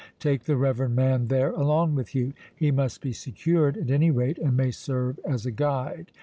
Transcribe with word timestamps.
Take 0.19 0.45
the 0.45 0.57
reverend 0.57 0.95
man 0.95 1.27
there 1.27 1.51
along 1.51 1.93
with 1.93 2.15
you. 2.15 2.33
He 2.55 2.71
must 2.71 3.01
be 3.01 3.13
secured 3.13 3.77
at 3.77 3.91
any 3.91 4.09
rate, 4.09 4.39
and 4.39 4.57
may 4.57 4.71
serve 4.71 5.19
as 5.23 5.45
a 5.45 5.51
guide. 5.51 6.11